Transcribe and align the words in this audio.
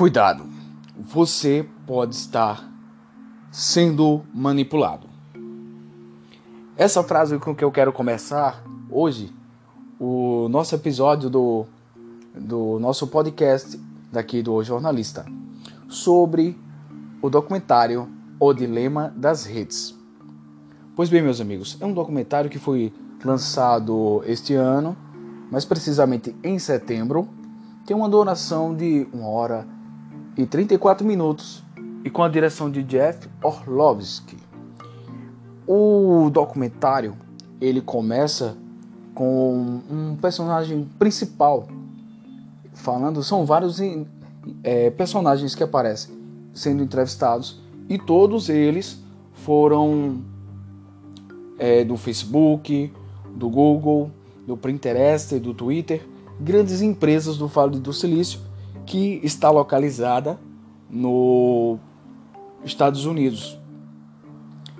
Cuidado, 0.00 0.44
você 0.96 1.68
pode 1.86 2.14
estar 2.14 2.66
sendo 3.52 4.22
manipulado. 4.32 5.06
Essa 6.74 7.02
frase 7.02 7.38
com 7.38 7.54
que 7.54 7.62
eu 7.62 7.70
quero 7.70 7.92
começar 7.92 8.64
hoje, 8.90 9.30
o 9.98 10.48
nosso 10.48 10.74
episódio 10.74 11.28
do, 11.28 11.66
do 12.34 12.78
nosso 12.78 13.08
podcast 13.08 13.78
daqui 14.10 14.40
do 14.40 14.64
Jornalista, 14.64 15.26
sobre 15.86 16.58
o 17.20 17.28
documentário 17.28 18.08
O 18.40 18.54
Dilema 18.54 19.12
das 19.14 19.44
Redes. 19.44 19.94
Pois 20.96 21.10
bem, 21.10 21.20
meus 21.20 21.42
amigos, 21.42 21.76
é 21.78 21.84
um 21.84 21.92
documentário 21.92 22.48
que 22.48 22.58
foi 22.58 22.90
lançado 23.22 24.22
este 24.24 24.54
ano, 24.54 24.96
mais 25.50 25.66
precisamente 25.66 26.34
em 26.42 26.58
setembro, 26.58 27.28
tem 27.84 27.94
uma 27.94 28.08
duração 28.08 28.74
de 28.74 29.06
1 29.12 29.22
hora 29.26 29.79
e 30.36 30.46
34 30.46 31.06
minutos 31.06 31.62
e 32.04 32.10
com 32.10 32.22
a 32.22 32.28
direção 32.28 32.70
de 32.70 32.82
Jeff 32.82 33.28
Orlovsky. 33.42 34.36
O 35.66 36.30
documentário 36.30 37.14
ele 37.60 37.80
começa 37.80 38.56
com 39.14 39.80
um 39.90 40.16
personagem 40.16 40.88
principal 40.98 41.68
falando, 42.72 43.22
são 43.22 43.44
vários 43.44 43.78
é, 44.62 44.90
personagens 44.90 45.54
que 45.54 45.62
aparecem 45.62 46.14
sendo 46.54 46.82
entrevistados 46.82 47.60
e 47.88 47.98
todos 47.98 48.48
eles 48.48 49.02
foram 49.32 50.22
é, 51.58 51.84
do 51.84 51.96
Facebook, 51.96 52.92
do 53.34 53.48
Google, 53.48 54.10
do 54.46 54.56
Pinterest, 54.56 55.38
do 55.38 55.52
Twitter, 55.52 56.06
grandes 56.40 56.80
empresas 56.80 57.36
do 57.36 57.46
Vale 57.46 57.78
do 57.78 57.92
Silício 57.92 58.40
que 58.90 59.20
está 59.22 59.48
localizada 59.50 60.36
no 60.90 61.78
Estados 62.64 63.04
Unidos. 63.06 63.56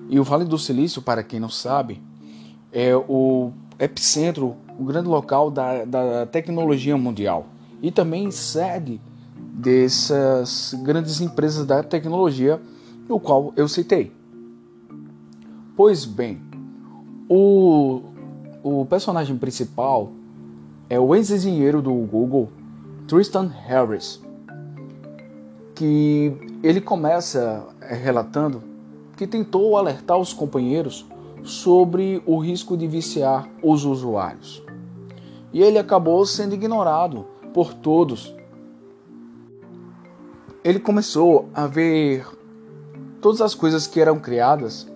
E 0.09 0.19
o 0.19 0.25
Vale 0.25 0.45
do 0.45 0.59
Silício, 0.59 1.01
para 1.01 1.23
quem 1.23 1.39
não 1.39 1.49
sabe, 1.49 2.03
é 2.73 2.93
o 2.97 3.53
epicentro, 3.79 4.57
o 4.77 4.83
grande 4.83 5.09
local 5.09 5.49
da, 5.49 5.85
da 5.85 6.27
tecnologia 6.27 6.97
mundial 6.97 7.47
e 7.81 7.93
também 7.93 8.33
sede 8.33 9.01
dessas 9.37 10.75
grandes 10.83 11.21
empresas 11.21 11.65
da 11.65 11.81
tecnologia, 11.81 12.61
no 13.09 13.21
qual 13.21 13.53
eu 13.57 13.69
citei. 13.69 14.13
Pois 15.77 16.05
bem, 16.05 16.41
o, 17.29 18.03
o 18.61 18.85
personagem 18.87 19.39
principal 19.39 20.11
é 20.89 20.99
o 20.99 21.15
ex-engenheiro 21.15 21.81
do 21.81 21.95
Google, 21.95 22.51
Tristan 23.11 23.49
Harris, 23.67 24.23
que 25.75 26.33
ele 26.63 26.81
começa 26.81 27.67
é, 27.81 27.93
relatando 27.93 28.63
que 29.17 29.27
tentou 29.27 29.77
alertar 29.77 30.17
os 30.17 30.33
companheiros 30.33 31.05
sobre 31.43 32.23
o 32.25 32.39
risco 32.39 32.77
de 32.77 32.87
viciar 32.87 33.49
os 33.65 33.85
usuários. 33.85 34.63
E 35.53 35.61
ele 35.61 35.77
acabou 35.77 36.25
sendo 36.25 36.55
ignorado 36.55 37.27
por 37.53 37.75
todos. 37.75 38.33
Ele 40.63 40.79
começou 40.79 41.49
a 41.53 41.67
ver 41.67 42.25
todas 43.21 43.41
as 43.41 43.57
coisas 43.57 43.89
que 43.89 44.01
eram 44.01 44.21
criadas 44.21 44.87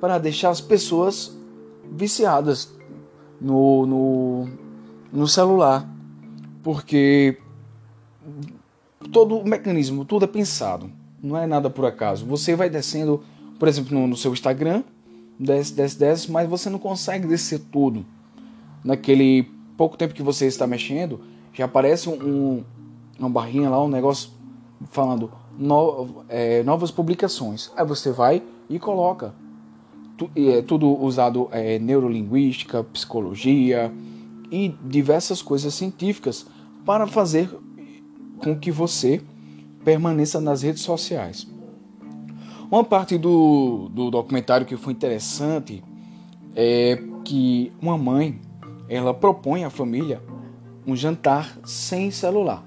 para 0.00 0.16
deixar 0.16 0.48
as 0.48 0.62
pessoas 0.62 1.36
viciadas 1.92 2.72
no, 3.38 3.84
no, 3.84 4.48
no 5.12 5.28
celular. 5.28 5.86
Porque 6.62 7.38
todo 9.12 9.38
o 9.38 9.48
mecanismo, 9.48 10.04
tudo 10.04 10.24
é 10.24 10.28
pensado. 10.28 10.90
Não 11.22 11.36
é 11.36 11.46
nada 11.46 11.68
por 11.70 11.84
acaso. 11.84 12.24
Você 12.26 12.54
vai 12.54 12.70
descendo, 12.70 13.22
por 13.58 13.68
exemplo, 13.68 13.98
no, 13.98 14.06
no 14.06 14.16
seu 14.16 14.32
Instagram, 14.32 14.82
desce, 15.38 15.74
desce, 15.74 15.98
desce, 15.98 16.30
mas 16.30 16.48
você 16.48 16.70
não 16.70 16.78
consegue 16.78 17.26
descer 17.26 17.60
tudo. 17.70 18.04
Naquele 18.84 19.44
pouco 19.76 19.96
tempo 19.96 20.14
que 20.14 20.22
você 20.22 20.46
está 20.46 20.66
mexendo, 20.66 21.20
já 21.52 21.66
aparece 21.66 22.08
um, 22.08 22.14
um 22.14 22.64
uma 23.20 23.28
barrinha 23.28 23.68
lá, 23.68 23.82
um 23.84 23.88
negócio 23.88 24.30
falando 24.90 25.30
no, 25.58 26.24
é, 26.28 26.62
novas 26.62 26.90
publicações. 26.90 27.70
Aí 27.76 27.84
você 27.84 28.10
vai 28.10 28.42
e 28.68 28.78
coloca. 28.78 29.34
Tu, 30.16 30.30
é, 30.34 30.62
tudo 30.62 30.88
usado 30.88 31.48
é, 31.50 31.78
neurolinguística, 31.78 32.82
psicologia 32.84 33.92
e 34.50 34.74
diversas 34.82 35.42
coisas 35.42 35.74
científicas 35.74 36.46
para 36.84 37.06
fazer 37.06 37.50
com 38.42 38.58
que 38.58 38.70
você 38.70 39.20
permaneça 39.84 40.40
nas 40.40 40.62
redes 40.62 40.82
sociais. 40.82 41.46
Uma 42.70 42.84
parte 42.84 43.18
do, 43.18 43.88
do 43.92 44.10
documentário 44.10 44.66
que 44.66 44.76
foi 44.76 44.92
interessante 44.92 45.82
é 46.54 47.02
que 47.24 47.72
uma 47.80 47.98
mãe 47.98 48.40
ela 48.88 49.12
propõe 49.12 49.64
à 49.64 49.70
família 49.70 50.22
um 50.86 50.96
jantar 50.96 51.58
sem 51.64 52.10
celular. 52.10 52.64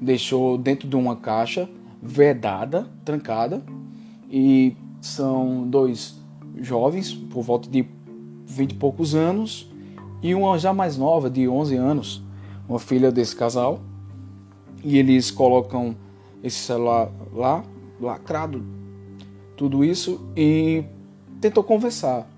Deixou 0.00 0.56
dentro 0.56 0.88
de 0.88 0.96
uma 0.96 1.16
caixa 1.16 1.68
vedada, 2.00 2.88
trancada, 3.04 3.62
e 4.30 4.76
são 5.00 5.66
dois 5.66 6.20
jovens 6.60 7.12
por 7.12 7.42
volta 7.42 7.68
de 7.68 7.86
20 8.46 8.72
e 8.72 8.74
poucos 8.74 9.14
anos 9.14 9.70
e 10.22 10.34
uma 10.34 10.58
já 10.58 10.72
mais 10.72 10.96
nova 10.96 11.30
de 11.30 11.48
11 11.48 11.76
anos, 11.76 12.22
uma 12.68 12.78
filha 12.78 13.10
desse 13.10 13.34
casal 13.34 13.80
e 14.82 14.98
eles 14.98 15.30
colocam 15.30 15.96
esse 16.42 16.58
celular 16.58 17.10
lá, 17.32 17.64
lacrado, 18.00 18.64
tudo 19.56 19.84
isso, 19.84 20.20
e 20.36 20.84
tentou 21.40 21.62
conversar. 21.64 22.28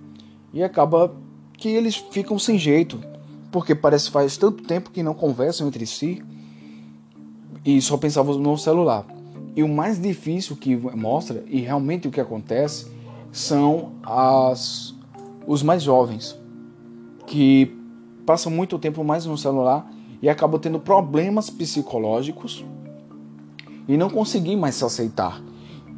E 0.53 0.63
acaba 0.63 1.15
que 1.57 1.69
eles 1.69 1.97
ficam 1.97 2.39
sem 2.39 2.59
jeito, 2.59 3.01
porque 3.53 3.75
parece 3.75 4.11
faz 4.11 4.37
tanto 4.37 4.63
tempo 4.63 4.91
que 4.91 5.03
não 5.03 5.15
conversam 5.15 5.69
entre 5.69 5.87
si 5.87 6.23
e 7.65 7.81
só 7.81 7.97
pensavam 7.97 8.39
no 8.39 8.57
celular. 8.57 9.07
E 9.55 9.63
o 9.63 9.69
mais 9.69 10.01
difícil 10.01 10.57
que 10.57 10.77
mostra, 10.77 11.45
e 11.47 11.61
realmente 11.61 12.09
o 12.09 12.11
que 12.11 12.21
acontece, 12.21 12.91
são 13.33 13.93
as, 14.03 14.95
os 15.47 15.63
mais 15.63 15.83
jovens, 15.83 16.39
que 17.27 17.77
passam 18.25 18.51
muito 18.51 18.79
tempo 18.79 19.05
mais 19.05 19.27
no 19.27 19.37
celular 19.37 19.91
e 20.23 20.29
acabam 20.29 20.61
tendo 20.61 20.79
problemas 20.79 21.49
psicológicos 21.49 22.65
e 23.89 23.97
não 23.97 24.11
conseguem 24.11 24.57
mais 24.57 24.75
se 24.75 24.85
aceitar. 24.85 25.43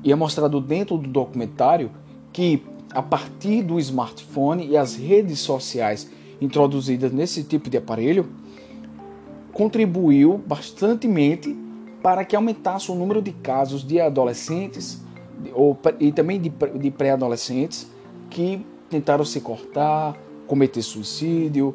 E 0.04 0.12
é 0.12 0.14
mostrado 0.14 0.60
dentro 0.60 0.96
do 0.96 1.08
documentário 1.08 1.90
que 2.32 2.62
a 2.92 3.02
partir 3.02 3.62
do 3.62 3.78
smartphone 3.78 4.66
e 4.66 4.76
as 4.76 4.94
redes 4.94 5.40
sociais 5.40 6.10
introduzidas 6.40 7.12
nesse 7.12 7.42
tipo 7.44 7.70
de 7.70 7.76
aparelho 7.76 8.28
contribuiu 9.52 10.38
bastantemente 10.46 11.56
para 12.02 12.24
que 12.24 12.34
aumentasse 12.34 12.90
o 12.90 12.94
número 12.94 13.22
de 13.22 13.32
casos 13.32 13.86
de 13.86 14.00
adolescentes 14.00 15.00
ou, 15.54 15.78
e 16.00 16.10
também 16.10 16.40
de 16.40 16.90
pré-adolescentes 16.90 17.90
que 18.28 18.64
tentaram 18.88 19.24
se 19.24 19.40
cortar, 19.40 20.16
cometer 20.46 20.82
suicídio, 20.82 21.74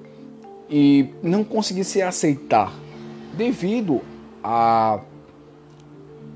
e 0.70 1.10
não 1.24 1.44
conseguir 1.44 1.84
se 1.84 2.02
aceitar 2.02 2.74
devido 3.36 4.02
à 4.44 5.00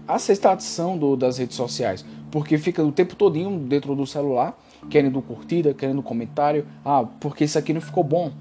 aceitação 0.08 0.98
do, 0.98 1.16
das 1.16 1.38
redes 1.38 1.56
sociais, 1.56 2.06
porque 2.30 2.58
fica 2.58 2.84
o 2.84 2.92
tempo 2.92 3.16
todinho 3.16 3.60
dentro 3.60 3.96
do 3.96 4.06
celular, 4.06 4.58
querendo 4.90 5.22
curtida, 5.22 5.74
querendo 5.74 6.02
comentário, 6.02 6.66
ah, 6.84 7.04
porque 7.20 7.44
isso 7.44 7.58
aqui 7.58 7.74
não 7.74 7.82
ficou 7.82 8.04
bom. 8.04 8.32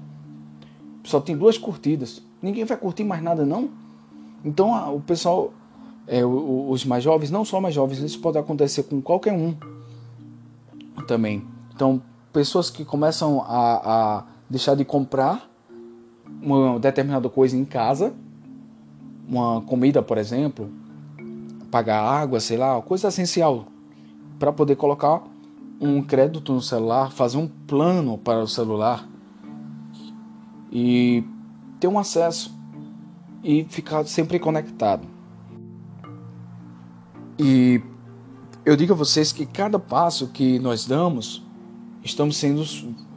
Só 1.03 1.19
tem 1.19 1.35
duas 1.35 1.57
curtidas. 1.57 2.21
Ninguém 2.41 2.63
vai 2.63 2.77
curtir 2.77 3.03
mais 3.03 3.21
nada 3.21 3.45
não. 3.45 3.69
Então 4.43 4.73
ah, 4.73 4.89
o 4.89 5.01
pessoal, 5.01 5.53
é, 6.07 6.25
os 6.25 6.85
mais 6.85 7.03
jovens, 7.03 7.29
não 7.29 7.43
só 7.43 7.59
mais 7.59 7.75
jovens, 7.75 7.99
isso 7.99 8.19
pode 8.19 8.37
acontecer 8.37 8.83
com 8.83 9.01
qualquer 9.01 9.33
um 9.33 9.55
também. 11.07 11.43
Então 11.73 12.01
pessoas 12.31 12.69
que 12.69 12.85
começam 12.85 13.41
a, 13.41 14.19
a 14.19 14.23
deixar 14.49 14.75
de 14.75 14.85
comprar 14.85 15.50
uma 16.41 16.79
determinada 16.79 17.29
coisa 17.29 17.57
em 17.57 17.65
casa, 17.65 18.13
uma 19.27 19.61
comida, 19.61 20.01
por 20.01 20.17
exemplo, 20.17 20.69
pagar 21.71 22.01
água, 22.01 22.39
sei 22.39 22.57
lá, 22.57 22.81
coisa 22.81 23.07
essencial, 23.07 23.65
para 24.37 24.51
poder 24.51 24.75
colocar 24.75 25.23
um 25.79 26.03
crédito 26.03 26.53
no 26.53 26.61
celular, 26.61 27.11
fazer 27.11 27.37
um 27.37 27.47
plano 27.47 28.17
para 28.17 28.43
o 28.43 28.47
celular 28.47 29.07
e 30.71 31.23
ter 31.79 31.87
um 31.87 31.97
acesso 31.97 32.55
e 33.43 33.63
ficar 33.63 34.05
sempre 34.05 34.37
conectado. 34.37 35.07
E 37.39 37.81
eu 38.63 38.75
digo 38.75 38.93
a 38.93 38.95
vocês 38.95 39.31
que 39.31 39.45
cada 39.45 39.79
passo 39.79 40.27
que 40.27 40.59
nós 40.59 40.85
damos, 40.85 41.43
estamos 42.03 42.37
sendo, 42.37 42.63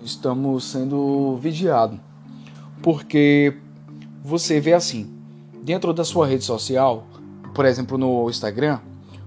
estamos 0.02 0.64
sendo 0.64 1.36
vigiados. 1.36 2.00
Porque 2.84 3.56
você 4.22 4.60
vê 4.60 4.74
assim, 4.74 5.10
dentro 5.62 5.94
da 5.94 6.04
sua 6.04 6.26
rede 6.26 6.44
social, 6.44 7.06
por 7.54 7.64
exemplo, 7.64 7.96
no 7.96 8.28
Instagram, 8.28 8.78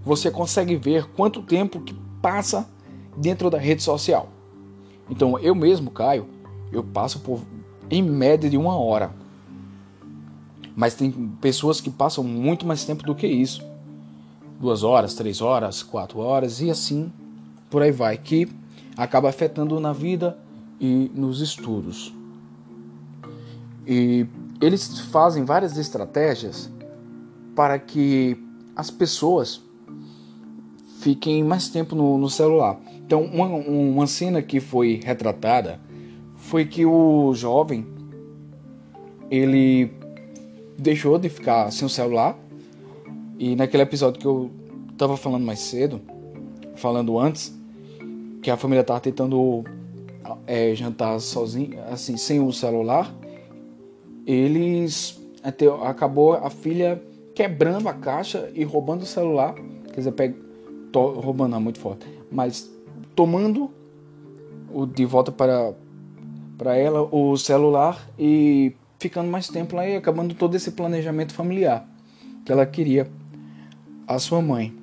você 0.06 0.30
consegue 0.30 0.76
ver 0.76 1.06
quanto 1.16 1.42
tempo 1.42 1.80
que 1.80 1.96
passa 2.22 2.70
dentro 3.18 3.50
da 3.50 3.58
rede 3.58 3.82
social. 3.82 4.30
Então, 5.10 5.40
eu 5.40 5.56
mesmo, 5.56 5.90
Caio, 5.90 6.28
eu 6.72 6.84
passo 6.84 7.22
por 7.22 7.42
em 7.90 8.04
média 8.04 8.48
de 8.48 8.58
uma 8.58 8.78
hora. 8.78 9.10
Mas 10.76 10.94
tem 10.94 11.12
pessoas 11.42 11.82
que 11.82 11.90
passam 11.90 12.24
muito 12.24 12.64
mais 12.64 12.86
tempo 12.86 13.04
do 13.04 13.16
que 13.16 13.26
isso. 13.26 13.66
Duas 14.60 14.84
horas, 14.84 15.16
três 15.16 15.42
horas, 15.42 15.82
quatro 15.82 16.20
horas 16.20 16.62
e 16.62 16.70
assim 16.70 17.12
por 17.72 17.82
aí 17.82 17.92
vai, 17.92 18.20
que 18.20 18.48
acaba 18.96 19.30
afetando 19.30 19.80
na 19.80 19.94
vida 19.94 20.38
e 20.80 21.10
nos 21.16 21.42
estudos. 21.42 22.17
E 23.88 24.28
eles 24.60 25.00
fazem 25.00 25.46
várias 25.46 25.78
estratégias 25.78 26.70
para 27.56 27.80
que 27.80 28.38
as 28.76 28.92
pessoas 28.92 29.62
fiquem 31.00 31.44
mais 31.44 31.70
tempo 31.70 31.96
no, 31.96 32.18
no 32.18 32.30
celular. 32.30 32.80
Então, 33.06 33.24
uma, 33.24 33.46
uma 33.46 34.08
cena 34.08 34.42
que 34.42 34.60
foi 34.60 35.00
retratada 35.04 35.80
foi 36.36 36.66
que 36.66 36.86
o 36.86 37.34
jovem 37.34 37.88
ele 39.32 39.90
deixou 40.78 41.18
de 41.18 41.30
ficar 41.30 41.72
sem 41.72 41.86
o 41.86 41.90
celular 41.90 42.38
e 43.40 43.56
naquele 43.56 43.84
episódio 43.84 44.20
que 44.20 44.28
eu 44.28 44.52
tava 44.98 45.16
falando 45.16 45.46
mais 45.46 45.60
cedo, 45.60 46.02
falando 46.76 47.20
antes, 47.20 47.58
que 48.42 48.52
a 48.52 48.58
família 48.58 48.84
tava 48.84 49.00
tentando 49.00 49.64
é, 50.46 50.74
jantar 50.76 51.20
sozinho, 51.20 51.80
assim, 51.92 52.18
sem 52.18 52.40
o 52.40 52.52
celular, 52.52 53.14
eles 54.28 55.18
até 55.42 55.66
acabou 55.88 56.34
a 56.34 56.50
filha 56.50 57.02
quebrando 57.34 57.88
a 57.88 57.94
caixa 57.94 58.52
e 58.54 58.64
roubando 58.66 59.04
o 59.04 59.06
celular, 59.06 59.56
quer 59.94 59.98
dizer, 59.98 60.12
pega, 60.12 60.36
to, 60.92 61.20
roubando 61.20 61.52
não, 61.52 61.62
muito 61.62 61.80
forte, 61.80 62.06
mas 62.30 62.70
tomando 63.16 63.72
o 64.74 64.86
de 64.86 65.06
volta 65.06 65.32
para 65.32 65.74
para 66.58 66.76
ela 66.76 67.04
o 67.04 67.38
celular 67.38 68.10
e 68.18 68.74
ficando 69.00 69.30
mais 69.30 69.48
tempo 69.48 69.76
lá 69.76 69.88
e 69.88 69.96
acabando 69.96 70.34
todo 70.34 70.56
esse 70.56 70.72
planejamento 70.72 71.32
familiar 71.32 71.88
que 72.44 72.52
ela 72.52 72.66
queria 72.66 73.08
a 74.08 74.18
sua 74.18 74.42
mãe. 74.42 74.74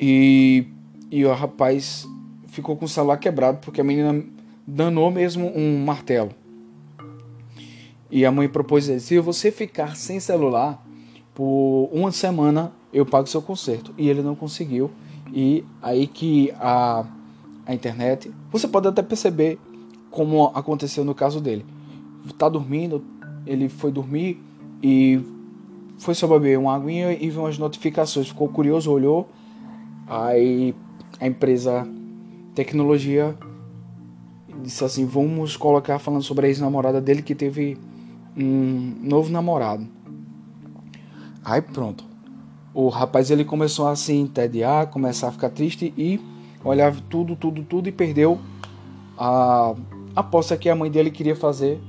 E, 0.00 0.66
e 1.10 1.26
o 1.26 1.34
rapaz 1.34 2.06
ficou 2.46 2.74
com 2.74 2.86
o 2.86 2.88
celular 2.88 3.18
quebrado 3.18 3.58
porque 3.58 3.82
a 3.82 3.84
menina 3.84 4.24
danou 4.66 5.10
mesmo 5.10 5.52
um 5.54 5.84
martelo. 5.84 6.30
E 8.10 8.24
a 8.24 8.32
mãe 8.32 8.48
propôs 8.48 8.88
ele, 8.88 9.00
se 9.00 9.18
você 9.18 9.50
ficar 9.50 9.96
sem 9.96 10.18
celular 10.18 10.82
por 11.34 11.88
uma 11.92 12.10
semana, 12.10 12.72
eu 12.92 13.04
pago 13.04 13.26
seu 13.26 13.42
conserto. 13.42 13.92
E 13.98 14.08
ele 14.08 14.22
não 14.22 14.34
conseguiu. 14.34 14.90
E 15.32 15.64
aí 15.82 16.06
que 16.06 16.50
a, 16.58 17.04
a 17.66 17.74
internet, 17.74 18.32
você 18.50 18.66
pode 18.66 18.88
até 18.88 19.02
perceber 19.02 19.58
como 20.10 20.46
aconteceu 20.54 21.04
no 21.04 21.14
caso 21.14 21.40
dele. 21.40 21.64
Tá 22.38 22.48
dormindo, 22.48 23.04
ele 23.46 23.68
foi 23.68 23.90
dormir 23.90 24.42
e 24.82 25.20
foi 25.98 26.14
só 26.14 26.26
beber 26.26 26.58
uma 26.58 26.74
aguinha 26.74 27.12
e 27.12 27.28
viu 27.28 27.42
umas 27.42 27.58
notificações. 27.58 28.28
Ficou 28.28 28.48
curioso, 28.48 28.90
olhou. 28.90 29.28
Aí 30.06 30.74
a 31.20 31.26
empresa 31.26 31.86
tecnologia 32.54 33.36
disse 34.62 34.84
assim: 34.84 35.04
vamos 35.04 35.56
colocar 35.56 35.98
falando 35.98 36.22
sobre 36.22 36.46
a 36.46 36.48
ex-namorada 36.48 37.00
dele 37.00 37.22
que 37.22 37.34
teve 37.34 37.76
um 38.38 38.94
novo 39.02 39.30
namorado. 39.30 39.86
Aí 41.44 41.60
pronto. 41.60 42.04
O 42.72 42.88
rapaz 42.88 43.30
ele 43.30 43.44
começou 43.44 43.88
a 43.88 43.96
se 43.96 44.12
entediar, 44.12 44.86
começar 44.88 45.28
a 45.28 45.32
ficar 45.32 45.50
triste 45.50 45.92
e 45.96 46.20
olhava 46.64 47.00
tudo, 47.08 47.34
tudo, 47.34 47.62
tudo 47.62 47.88
e 47.88 47.92
perdeu 47.92 48.38
a 49.16 49.74
aposta 50.14 50.56
que 50.56 50.68
a 50.68 50.76
mãe 50.76 50.90
dele 50.90 51.10
queria 51.10 51.34
fazer 51.34 51.80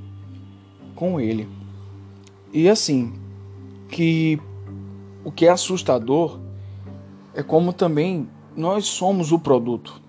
com 0.96 1.20
ele. 1.20 1.48
E 2.52 2.68
assim, 2.68 3.12
que 3.88 4.40
o 5.24 5.30
que 5.30 5.46
é 5.46 5.50
assustador 5.50 6.40
é 7.34 7.42
como 7.42 7.72
também 7.72 8.28
nós 8.56 8.86
somos 8.86 9.30
o 9.30 9.38
produto. 9.38 10.00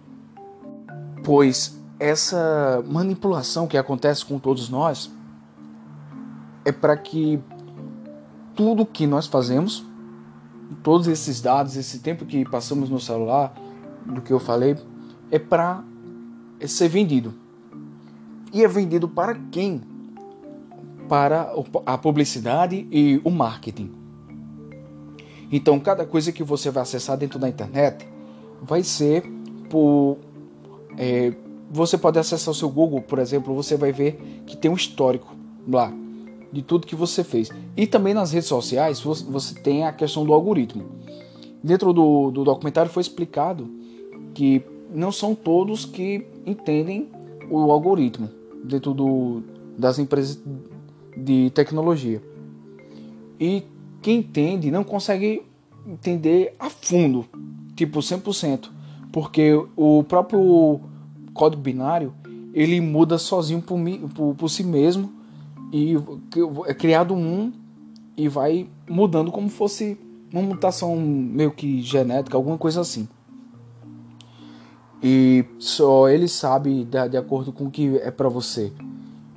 Pois 1.23 1.79
essa 1.99 2.83
manipulação 2.87 3.67
que 3.67 3.77
acontece 3.77 4.25
com 4.25 4.39
todos 4.39 4.69
nós 4.69 5.11
é 6.63 6.71
para 6.71 6.95
que 6.95 7.39
tudo 8.55 8.85
que 8.85 9.07
nós 9.07 9.27
fazemos, 9.27 9.85
todos 10.83 11.07
esses 11.07 11.41
dados, 11.41 11.75
esse 11.75 11.99
tempo 11.99 12.25
que 12.25 12.45
passamos 12.45 12.89
no 12.89 12.99
celular, 12.99 13.53
do 14.05 14.21
que 14.21 14.31
eu 14.31 14.39
falei, 14.39 14.75
é 15.29 15.39
para 15.39 15.83
ser 16.65 16.87
vendido. 16.87 17.33
E 18.53 18.63
é 18.63 18.67
vendido 18.67 19.07
para 19.07 19.35
quem? 19.51 19.81
Para 21.07 21.53
a 21.85 21.97
publicidade 21.97 22.87
e 22.91 23.21
o 23.23 23.29
marketing. 23.29 23.91
Então, 25.51 25.79
cada 25.79 26.05
coisa 26.05 26.31
que 26.31 26.43
você 26.43 26.69
vai 26.69 26.83
acessar 26.83 27.17
dentro 27.17 27.37
da 27.37 27.49
internet 27.49 28.07
vai 28.61 28.83
ser 28.83 29.23
por. 29.69 30.17
É, 30.97 31.33
você 31.69 31.97
pode 31.97 32.19
acessar 32.19 32.51
o 32.51 32.55
seu 32.55 32.69
Google, 32.69 33.01
por 33.01 33.19
exemplo, 33.19 33.53
você 33.53 33.75
vai 33.75 33.91
ver 33.91 34.43
que 34.45 34.57
tem 34.57 34.69
um 34.69 34.75
histórico 34.75 35.35
lá 35.67 35.93
de 36.51 36.61
tudo 36.61 36.87
que 36.87 36.95
você 36.95 37.23
fez. 37.23 37.49
E 37.75 37.87
também 37.87 38.13
nas 38.13 38.31
redes 38.31 38.49
sociais 38.49 38.99
você 38.99 39.55
tem 39.55 39.85
a 39.85 39.93
questão 39.93 40.25
do 40.25 40.33
algoritmo. 40.33 40.85
Dentro 41.63 41.93
do, 41.93 42.31
do 42.31 42.43
documentário 42.43 42.91
foi 42.91 43.01
explicado 43.01 43.69
que 44.33 44.63
não 44.93 45.11
são 45.11 45.33
todos 45.33 45.85
que 45.85 46.25
entendem 46.45 47.09
o 47.49 47.71
algoritmo 47.71 48.29
dentro 48.63 48.93
do, 48.93 49.43
das 49.77 49.99
empresas 49.99 50.39
de 51.15 51.49
tecnologia. 51.51 52.21
E 53.39 53.63
quem 54.01 54.19
entende 54.19 54.71
não 54.71 54.83
consegue 54.83 55.43
entender 55.85 56.55
a 56.59 56.69
fundo, 56.69 57.25
tipo 57.75 57.99
100%, 57.99 58.69
porque 59.11 59.53
o 59.75 60.03
próprio 60.03 60.79
código 61.33 61.61
binário 61.61 62.13
ele 62.53 62.81
muda 62.81 63.17
sozinho 63.17 63.61
por, 63.61 63.79
por, 64.13 64.35
por 64.35 64.49
si 64.49 64.63
mesmo 64.63 65.20
e 65.71 65.95
é 66.67 66.73
criado 66.73 67.13
um 67.13 67.51
e 68.17 68.27
vai 68.27 68.67
mudando 68.89 69.31
como 69.31 69.49
fosse 69.49 69.97
uma 70.31 70.41
mutação 70.41 70.95
meio 70.97 71.51
que 71.51 71.81
genética, 71.81 72.35
alguma 72.35 72.57
coisa 72.57 72.81
assim. 72.81 73.07
E 75.01 75.45
só 75.57 76.09
ele 76.09 76.27
sabe 76.27 76.83
de, 76.83 77.09
de 77.09 77.17
acordo 77.17 77.51
com 77.51 77.65
o 77.65 77.71
que 77.71 77.97
é 77.97 78.11
para 78.11 78.29
você. 78.29 78.71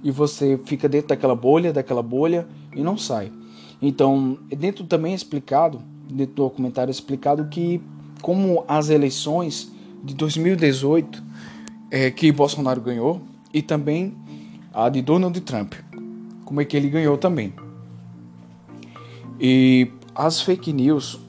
E 0.02 0.10
você 0.10 0.58
fica 0.64 0.88
dentro 0.88 1.08
daquela 1.08 1.34
bolha, 1.34 1.72
daquela 1.72 2.02
bolha 2.02 2.46
e 2.74 2.82
não 2.82 2.98
sai. 2.98 3.32
Então, 3.80 4.38
dentro 4.48 4.84
também 4.84 5.12
é 5.12 5.14
explicado, 5.14 5.80
dentro 6.08 6.34
do 6.34 6.42
documentário 6.42 6.90
é 6.90 6.92
explicado 6.92 7.46
que 7.46 7.80
como 8.20 8.64
as 8.68 8.90
eleições 8.90 9.72
de 10.02 10.14
2018 10.14 11.22
é, 11.90 12.10
que 12.10 12.30
Bolsonaro 12.30 12.80
ganhou 12.80 13.22
e 13.52 13.62
também 13.62 14.14
a 14.72 14.88
de 14.88 15.00
Donald 15.00 15.40
Trump 15.40 15.74
como 16.44 16.60
é 16.60 16.64
que 16.64 16.76
ele 16.76 16.88
ganhou 16.88 17.16
também. 17.16 17.52
E 19.40 19.90
as 20.14 20.40
fake 20.40 20.72
news 20.72 21.20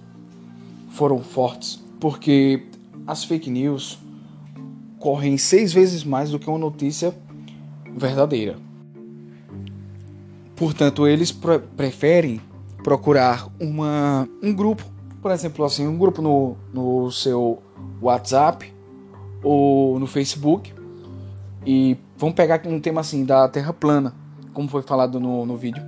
foram 0.89 1.19
fortes 1.19 1.83
porque 1.99 2.63
as 3.07 3.23
fake 3.23 3.49
news 3.49 3.97
correm 4.99 5.37
seis 5.37 5.73
vezes 5.73 6.03
mais 6.03 6.31
do 6.31 6.39
que 6.39 6.49
uma 6.49 6.57
notícia 6.57 7.15
verdadeira. 7.95 8.57
Portanto, 10.55 11.07
eles 11.07 11.31
pre 11.31 11.59
preferem 11.59 12.41
procurar 12.83 13.47
uma, 13.59 14.27
um 14.41 14.53
grupo, 14.53 14.83
por 15.21 15.31
exemplo, 15.31 15.65
assim, 15.65 15.87
um 15.87 15.97
grupo 15.97 16.21
no, 16.21 16.55
no 16.73 17.11
seu 17.11 17.61
WhatsApp 18.01 18.73
ou 19.43 19.99
no 19.99 20.07
Facebook 20.07 20.73
e 21.65 21.97
vão 22.17 22.31
pegar 22.31 22.61
um 22.65 22.79
tema 22.79 23.01
assim 23.01 23.25
da 23.25 23.47
Terra 23.49 23.73
plana 23.73 24.24
como 24.55 24.67
foi 24.67 24.81
falado 24.81 25.19
no, 25.19 25.45
no 25.45 25.55
vídeo. 25.55 25.83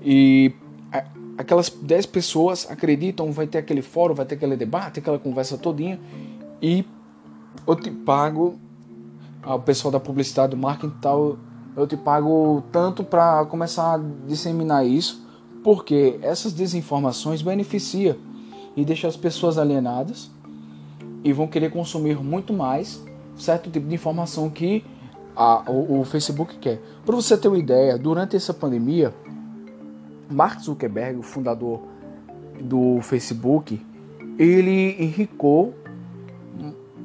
E 0.00 0.54
a, 0.90 1.04
aquelas 1.36 1.68
10 1.68 2.06
pessoas 2.06 2.66
acreditam, 2.70 3.30
vai 3.32 3.46
ter 3.46 3.58
aquele 3.58 3.82
fórum, 3.82 4.14
vai 4.14 4.24
ter 4.24 4.36
aquele 4.36 4.56
debate, 4.56 5.00
aquela 5.00 5.18
conversa 5.18 5.58
todinha. 5.58 6.00
E 6.62 6.86
eu 7.66 7.76
te 7.76 7.90
pago, 7.90 8.58
o 9.44 9.58
pessoal 9.58 9.92
da 9.92 10.00
publicidade, 10.00 10.52
do 10.52 10.56
marketing 10.56 10.94
e 10.96 11.00
tal, 11.00 11.36
eu 11.76 11.86
te 11.86 11.96
pago 11.96 12.62
tanto 12.72 13.04
para 13.04 13.44
começar 13.46 13.96
a 13.96 14.00
disseminar 14.26 14.86
isso, 14.86 15.26
porque 15.62 16.18
essas 16.22 16.52
desinformações 16.52 17.42
beneficiam 17.42 18.16
e 18.74 18.84
deixam 18.84 19.10
as 19.10 19.16
pessoas 19.16 19.58
alienadas 19.58 20.30
e 21.24 21.32
vão 21.32 21.46
querer 21.46 21.70
consumir 21.70 22.22
muito 22.22 22.52
mais 22.52 23.04
certo 23.36 23.70
tipo 23.70 23.86
de 23.86 23.94
informação 23.94 24.48
que 24.48 24.84
a, 25.36 25.70
o, 25.70 26.00
o 26.00 26.04
Facebook 26.04 26.56
quer. 26.58 26.80
Para 27.04 27.14
você 27.14 27.36
ter 27.36 27.48
uma 27.48 27.58
ideia, 27.58 27.98
durante 27.98 28.34
essa 28.34 28.54
pandemia, 28.54 29.14
Mark 30.30 30.60
Zuckerberg, 30.60 31.18
o 31.18 31.22
fundador 31.22 31.82
do 32.60 33.00
Facebook, 33.02 33.84
ele 34.38 34.96
enricou 34.98 35.74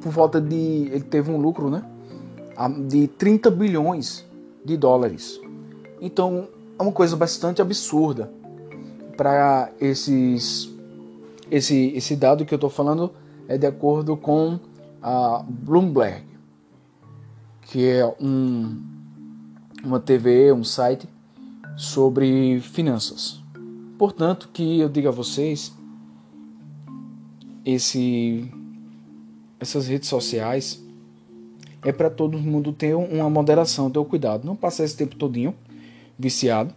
por 0.02 0.12
volta 0.12 0.42
de. 0.42 0.90
Ele 0.92 1.04
teve 1.04 1.30
um 1.30 1.38
lucro, 1.38 1.70
né? 1.70 1.84
De 2.88 3.08
30 3.08 3.52
bilhões 3.52 4.26
de 4.64 4.78
dólares. 4.78 5.40
Então 6.00 6.48
é 6.78 6.84
uma 6.84 6.92
coisa 6.92 7.16
bastante 7.16 7.62
absurda 7.62 8.32
para 9.16 9.72
esses. 9.80 10.70
Esse, 11.50 11.92
esse 11.96 12.16
dado 12.16 12.46
que 12.46 12.54
eu 12.54 12.58
estou 12.58 12.70
falando 12.70 13.12
é 13.48 13.58
de 13.58 13.68
acordo 13.68 14.16
com 14.16 14.58
a 15.04 15.44
Bloomberg, 15.46 16.24
que 17.72 17.88
é 17.88 18.06
um, 18.20 18.84
uma 19.82 19.98
TV, 19.98 20.52
um 20.52 20.62
site 20.62 21.08
sobre 21.78 22.60
finanças. 22.60 23.42
Portanto, 23.98 24.50
que 24.52 24.82
eu 24.82 24.90
diga 24.90 25.08
a 25.08 25.12
vocês, 25.12 25.74
esse, 27.66 28.52
essas 29.58 29.88
redes 29.88 30.10
sociais 30.10 30.84
é 31.82 31.94
para 31.94 32.10
todo 32.10 32.38
mundo 32.38 32.74
ter 32.74 32.94
uma 32.94 33.30
moderação, 33.30 33.90
ter 33.90 34.00
um 34.00 34.04
cuidado, 34.04 34.46
não 34.46 34.56
passar 34.56 34.84
esse 34.84 34.98
tempo 34.98 35.16
todinho 35.16 35.56
viciado 36.20 36.76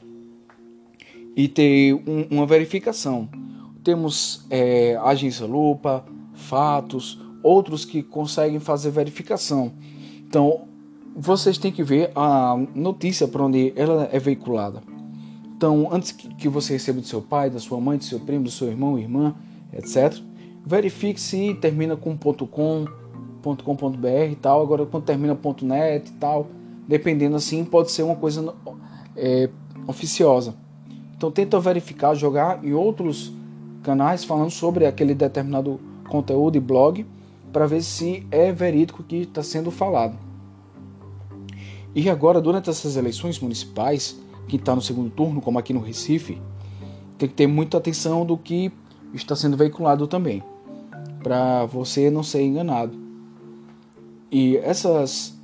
e 1.35 1.49
ter 1.49 1.93
um, 2.07 2.29
uma 2.31 2.47
verificação. 2.47 3.29
Temos 3.83 4.47
é, 4.49 4.97
agência 5.03 5.45
lupa, 5.45 6.05
fatos, 6.35 7.21
outros 7.43 7.85
que 7.85 8.01
conseguem 8.01 8.61
fazer 8.61 8.93
verificação. 8.93 9.73
Então, 10.21 10.73
vocês 11.16 11.56
têm 11.59 11.71
que 11.71 11.83
ver 11.83 12.11
a 12.14 12.56
notícia 12.75 13.28
para 13.28 13.44
onde 13.44 13.73
ela 13.76 14.09
é 14.11 14.18
veiculada. 14.18 14.83
Então, 15.56 15.88
antes 15.92 16.11
que 16.11 16.49
você 16.49 16.73
receba 16.73 17.00
do 17.00 17.06
seu 17.06 17.23
pai, 17.23 17.49
da 17.49 17.61
sua 17.61 17.80
mãe, 17.80 17.97
do 17.97 18.04
seu 18.04 18.18
primo, 18.18 18.44
do 18.44 18.50
seu 18.50 18.68
irmão, 18.68 18.99
irmã, 18.99 19.35
etc., 19.73 20.21
verifique 20.66 21.21
se 21.21 21.54
termina 21.54 21.97
com 21.97 22.16
.com, 22.16 22.85
.com.br 23.42 24.09
e 24.30 24.35
tal. 24.35 24.61
Agora, 24.61 24.85
quando 24.85 25.04
termina 25.04 25.38
.net 25.62 26.09
e 26.09 26.12
tal, 26.14 26.49
dependendo 26.88 27.37
assim, 27.37 27.64
pode 27.64 27.92
ser 27.92 28.02
uma 28.02 28.16
coisa 28.16 28.52
é, 29.16 29.49
oficiosa. 29.87 30.54
Então, 31.16 31.30
tenta 31.30 31.61
verificar, 31.61 32.14
jogar 32.14 32.64
em 32.64 32.73
outros 32.73 33.33
canais 33.83 34.25
falando 34.25 34.50
sobre 34.50 34.85
aquele 34.85 35.14
determinado 35.14 35.78
conteúdo 36.09 36.56
e 36.56 36.61
blog 36.61 37.06
para 37.52 37.66
ver 37.66 37.83
se 37.83 38.26
é 38.33 38.50
verídico 38.50 39.04
que 39.04 39.18
está 39.18 39.42
sendo 39.42 39.71
falado. 39.71 40.34
E 41.95 42.11
agora, 42.11 42.41
durante 42.41 42.69
essas 42.69 42.97
eleições 42.97 43.39
municipais, 43.39 44.19
que 44.49 44.57
está 44.57 44.75
no 44.75 44.83
segundo 44.83 45.11
turno, 45.11 45.41
como 45.41 45.59
aqui 45.59 45.73
no 45.73 45.81
Recife, 45.81 46.41
tem 47.17 47.29
que 47.29 47.35
ter 47.35 47.47
muita 47.47 47.79
atenção 47.79 48.27
do 48.27 48.37
que 48.37 48.73
está 49.13 49.37
sendo 49.37 49.57
veiculado 49.57 50.07
também, 50.07 50.43
para 51.23 51.65
você 51.67 52.11
não 52.11 52.23
ser 52.23 52.43
enganado. 52.43 52.99
E 54.31 54.57
essas, 54.57 55.39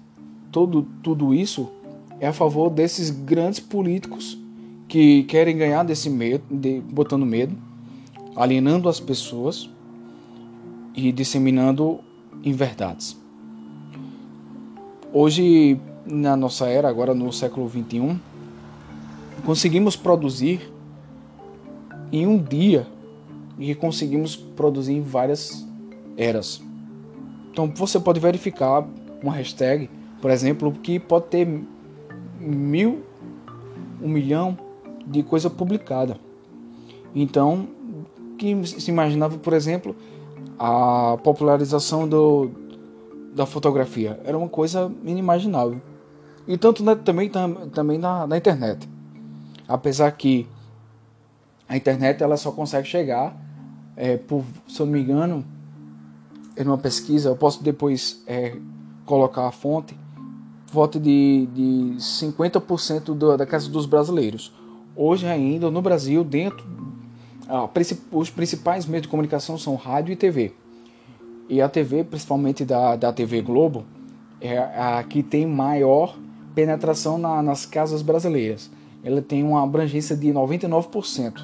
todo, 0.50 0.83
tudo 1.02 1.33
isso 1.33 1.71
é 2.19 2.26
a 2.26 2.33
favor 2.33 2.69
desses 2.69 3.11
grandes 3.11 3.61
políticos 3.61 4.37
que 4.88 5.23
querem 5.25 5.57
ganhar 5.57 5.85
desse 5.85 6.11
medo, 6.11 6.42
de, 6.50 6.80
botando 6.80 7.25
medo, 7.25 7.57
alienando 8.35 8.88
as 8.88 8.99
pessoas 8.99 9.71
e 10.95 11.12
disseminando 11.12 12.00
inverdades. 12.42 13.16
Hoje, 15.12 15.80
na 16.11 16.37
nossa 16.37 16.67
era, 16.67 16.88
agora 16.88 17.14
no 17.14 17.33
século 17.33 17.67
21, 17.67 18.19
conseguimos 19.45 19.97
produzir 19.97 20.71
em 22.12 22.26
um 22.26 22.37
dia 22.37 22.87
e 23.59 23.75
conseguimos 23.75 24.37
produzir 24.37 24.95
em 24.95 25.02
várias 25.02 25.67
eras. 26.17 26.61
Então 27.52 27.73
você 27.75 27.99
pode 27.99 28.21
verificar 28.21 28.87
uma 29.23 29.33
hashtag, 29.33 29.88
por 30.21 30.31
exemplo, 30.31 30.73
que 30.73 30.99
pode 30.99 31.26
ter 31.26 31.47
mil, 32.40 33.02
um 34.02 34.09
milhão 34.09 34.59
de 35.07 35.23
coisa 35.23 35.50
publicada. 35.50 36.19
Então, 37.14 37.69
que 38.38 38.64
se 38.67 38.90
imaginava, 38.90 39.37
por 39.37 39.52
exemplo, 39.52 39.95
a 40.59 41.19
popularização 41.23 42.09
do, 42.09 42.50
da 43.35 43.47
fotografia 43.47 44.21
era 44.25 44.37
uma 44.37 44.49
coisa 44.49 44.90
inimaginável. 45.05 45.81
E 46.50 46.59
tanto 46.59 46.83
na, 46.83 46.97
também, 46.97 47.30
também 47.73 47.97
na, 47.97 48.26
na 48.26 48.37
internet. 48.37 48.88
Apesar 49.69 50.11
que 50.11 50.49
a 51.69 51.76
internet 51.76 52.21
ela 52.25 52.37
só 52.37 52.50
consegue 52.50 52.88
chegar, 52.88 53.37
é, 53.97 54.16
por, 54.16 54.42
se 54.66 54.80
eu 54.80 54.87
não 54.87 54.95
me 54.95 55.00
engano, 55.00 55.45
em 56.57 56.64
uma 56.64 56.76
pesquisa, 56.76 57.28
eu 57.28 57.37
posso 57.37 57.62
depois 57.62 58.21
é, 58.26 58.57
colocar 59.07 59.47
a 59.47 59.52
fonte, 59.52 59.97
volta 60.73 60.99
de, 60.99 61.47
de 61.54 61.95
50% 61.99 63.14
do, 63.14 63.37
da 63.37 63.47
casa 63.47 63.71
dos 63.71 63.87
brasileiros. 63.87 64.52
Hoje 64.97 65.28
ainda 65.28 65.71
no 65.71 65.80
Brasil, 65.80 66.25
dentro 66.25 66.66
os 68.11 68.28
principais 68.28 68.87
meios 68.87 69.02
de 69.02 69.09
comunicação 69.09 69.57
são 69.57 69.76
rádio 69.76 70.12
e 70.12 70.16
TV. 70.16 70.52
E 71.49 71.62
a 71.62 71.69
TV, 71.69 72.02
principalmente 72.02 72.64
da, 72.64 72.97
da 72.97 73.12
TV 73.12 73.40
Globo, 73.40 73.85
é 74.40 74.59
a 74.59 75.04
que 75.04 75.23
tem 75.23 75.47
maior 75.47 76.16
penetração 76.54 77.19
na, 77.19 77.42
nas 77.42 77.64
casas 77.66 78.02
brasileiras 78.02 78.71
ela 79.02 79.23
tem 79.23 79.42
uma 79.42 79.62
abrangência 79.62 80.16
de 80.16 80.28
99%. 80.28 81.40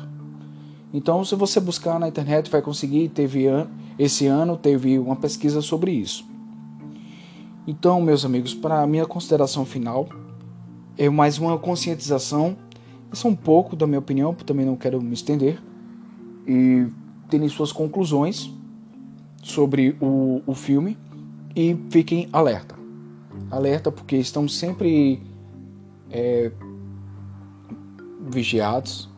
Então, 0.93 1.25
se 1.25 1.35
você 1.35 1.59
buscar 1.59 1.99
na 1.99 2.09
internet, 2.09 2.51
vai 2.51 2.63
conseguir. 2.63 3.09
Teve 3.09 3.47
esse 3.99 4.27
ano 4.27 4.57
teve 4.57 4.99
uma 4.99 5.17
pesquisa 5.17 5.61
sobre 5.61 5.91
isso. 5.91 6.27
Então, 7.67 8.01
meus 8.01 8.25
amigos, 8.25 8.55
para 8.55 8.83
a 8.83 8.87
minha 8.87 9.07
consideração 9.07 9.65
final, 9.65 10.09
é 10.97 11.09
mais 11.09 11.39
uma 11.39 11.59
conscientização. 11.59 12.57
Isso 13.13 13.27
é 13.27 13.31
um 13.31 13.37
pouco 13.37 13.75
da 13.75 13.87
minha 13.87 13.99
opinião, 13.99 14.35
também 14.35 14.65
não 14.65 14.77
quero 14.77 15.01
me 15.01 15.15
estender. 15.15 15.61
E 16.47 16.87
terem 17.29 17.49
suas 17.49 17.73
conclusões 17.73 18.51
sobre 19.43 19.97
o, 20.01 20.43
o 20.47 20.55
filme. 20.55 20.97
E 21.55 21.77
fiquem 21.91 22.29
alerta. 22.33 22.75
Alerta 23.50 23.93
porque 23.93 24.16
estamos 24.16 24.57
sempre 24.57 25.23
é, 26.11 26.50
vigiados, 28.28 29.09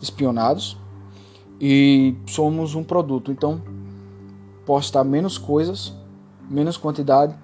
espionados 0.00 0.78
e 1.60 2.14
somos 2.26 2.74
um 2.74 2.84
produto. 2.84 3.32
Então, 3.32 3.62
postar 4.64 5.04
menos 5.04 5.38
coisas, 5.38 5.94
menos 6.48 6.76
quantidade, 6.76 7.34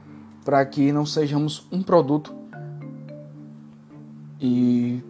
para 0.45 0.65
que 0.67 0.93
não 0.93 1.07
sejamos 1.07 1.67
um 1.73 1.83
produto 1.83 2.35
e, 4.41 5.03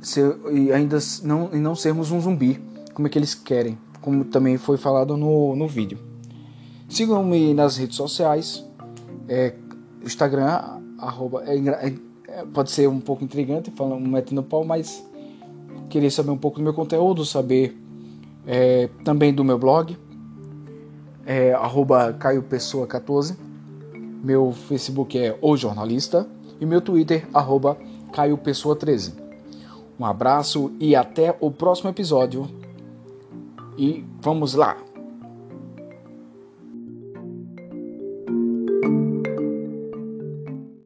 ser, 0.00 0.38
e 0.52 0.72
ainda 0.72 0.98
não, 1.24 1.50
e 1.52 1.56
não 1.56 1.74
sermos 1.74 2.12
um 2.12 2.20
zumbi, 2.20 2.62
como 2.94 3.08
é 3.08 3.10
que 3.10 3.18
eles 3.18 3.34
querem, 3.34 3.76
como 4.00 4.24
também 4.24 4.56
foi 4.56 4.76
falado 4.76 5.16
no, 5.16 5.56
no 5.56 5.66
vídeo. 5.66 5.98
Sigam-me 6.88 7.54
nas 7.54 7.76
redes 7.76 7.96
sociais, 7.96 8.64
é, 9.30 9.54
Instagram, 10.04 10.60
arroba, 10.98 11.44
é, 11.46 11.56
é 12.26 12.44
pode 12.52 12.72
ser 12.72 12.88
um 12.88 13.00
pouco 13.00 13.22
intrigante, 13.22 13.70
falando 13.70 14.06
metendo 14.06 14.42
pau, 14.42 14.64
mas 14.64 15.06
queria 15.88 16.10
saber 16.10 16.32
um 16.32 16.36
pouco 16.36 16.58
do 16.58 16.64
meu 16.64 16.74
conteúdo, 16.74 17.24
saber 17.24 17.76
é, 18.44 18.88
também 19.04 19.32
do 19.32 19.44
meu 19.44 19.56
blog, 19.56 19.96
é, 21.24 21.52
arroba 21.52 22.12
Caio 22.14 22.42
Pessoa 22.42 22.88
14, 22.88 23.36
meu 24.22 24.52
Facebook 24.52 25.16
é 25.16 25.38
O 25.40 25.56
Jornalista 25.56 26.26
e 26.60 26.66
meu 26.66 26.80
Twitter, 26.80 27.26
arroba 27.32 27.78
Caio 28.12 28.36
Pessoa 28.36 28.74
13. 28.74 29.14
Um 29.98 30.04
abraço 30.04 30.72
e 30.80 30.96
até 30.96 31.36
o 31.40 31.50
próximo 31.50 31.90
episódio. 31.90 32.48
E 33.78 34.04
vamos 34.20 34.54
lá! 34.54 34.89